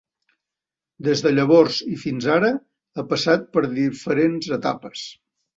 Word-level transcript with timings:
Des 1.07 1.21
de 1.25 1.33
llavors 1.33 1.77
i 1.95 1.99
fins 2.05 2.29
ara 2.37 2.51
ha 3.03 3.07
passat 3.13 3.47
per 3.59 3.67
diferents 3.77 4.53
etapes. 4.61 5.07